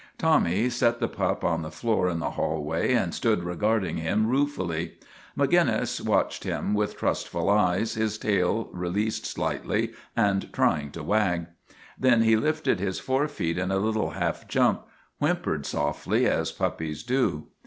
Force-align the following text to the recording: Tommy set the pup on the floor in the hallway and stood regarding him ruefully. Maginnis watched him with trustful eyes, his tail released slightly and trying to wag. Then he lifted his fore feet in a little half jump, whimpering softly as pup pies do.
Tommy 0.17 0.67
set 0.67 0.99
the 0.99 1.07
pup 1.07 1.43
on 1.43 1.61
the 1.61 1.69
floor 1.69 2.09
in 2.09 2.17
the 2.17 2.31
hallway 2.31 2.91
and 2.93 3.13
stood 3.13 3.43
regarding 3.43 3.97
him 3.97 4.25
ruefully. 4.25 4.93
Maginnis 5.37 6.01
watched 6.03 6.43
him 6.43 6.73
with 6.73 6.97
trustful 6.97 7.51
eyes, 7.51 7.93
his 7.93 8.17
tail 8.17 8.71
released 8.73 9.27
slightly 9.27 9.91
and 10.15 10.51
trying 10.51 10.89
to 10.89 11.03
wag. 11.03 11.45
Then 11.99 12.23
he 12.23 12.35
lifted 12.35 12.79
his 12.79 12.99
fore 12.99 13.27
feet 13.27 13.59
in 13.59 13.69
a 13.69 13.77
little 13.77 14.09
half 14.09 14.47
jump, 14.47 14.87
whimpering 15.19 15.61
softly 15.65 16.25
as 16.25 16.51
pup 16.51 16.79
pies 16.79 17.03
do. 17.03 17.49